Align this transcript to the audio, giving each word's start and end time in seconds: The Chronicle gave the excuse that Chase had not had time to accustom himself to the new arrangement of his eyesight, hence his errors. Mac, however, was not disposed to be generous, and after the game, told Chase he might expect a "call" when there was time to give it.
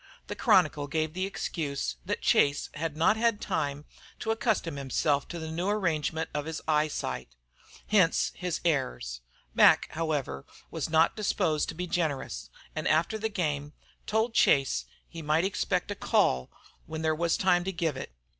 The 0.25 0.35
Chronicle 0.35 0.87
gave 0.87 1.13
the 1.13 1.27
excuse 1.27 1.95
that 2.07 2.23
Chase 2.23 2.71
had 2.73 2.97
not 2.97 3.17
had 3.17 3.39
time 3.39 3.85
to 4.17 4.31
accustom 4.31 4.75
himself 4.75 5.27
to 5.27 5.37
the 5.37 5.51
new 5.51 5.69
arrangement 5.69 6.31
of 6.33 6.45
his 6.45 6.59
eyesight, 6.67 7.29
hence 7.85 8.31
his 8.33 8.61
errors. 8.65 9.21
Mac, 9.53 9.89
however, 9.91 10.43
was 10.71 10.89
not 10.89 11.15
disposed 11.15 11.69
to 11.69 11.75
be 11.75 11.85
generous, 11.85 12.49
and 12.75 12.87
after 12.87 13.19
the 13.19 13.29
game, 13.29 13.73
told 14.07 14.33
Chase 14.33 14.85
he 15.07 15.21
might 15.21 15.45
expect 15.45 15.91
a 15.91 15.95
"call" 15.95 16.49
when 16.87 17.03
there 17.03 17.13
was 17.13 17.37
time 17.37 17.63
to 17.65 17.71
give 17.71 17.95
it. 17.95 18.11